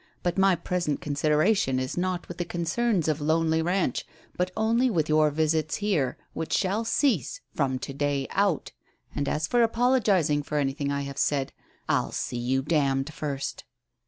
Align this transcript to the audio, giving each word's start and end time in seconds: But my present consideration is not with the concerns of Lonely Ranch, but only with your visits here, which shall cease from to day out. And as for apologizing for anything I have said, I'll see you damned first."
But 0.23 0.35
my 0.35 0.55
present 0.55 0.99
consideration 0.99 1.77
is 1.77 1.95
not 1.95 2.27
with 2.27 2.37
the 2.39 2.43
concerns 2.43 3.07
of 3.07 3.21
Lonely 3.21 3.61
Ranch, 3.61 4.03
but 4.35 4.49
only 4.57 4.89
with 4.89 5.07
your 5.07 5.29
visits 5.29 5.75
here, 5.75 6.17
which 6.33 6.53
shall 6.53 6.83
cease 6.83 7.39
from 7.53 7.77
to 7.77 7.93
day 7.93 8.25
out. 8.31 8.71
And 9.15 9.29
as 9.29 9.45
for 9.45 9.61
apologizing 9.61 10.41
for 10.41 10.57
anything 10.57 10.91
I 10.91 11.01
have 11.01 11.19
said, 11.19 11.53
I'll 11.87 12.11
see 12.11 12.39
you 12.39 12.63
damned 12.63 13.13
first." 13.13 13.63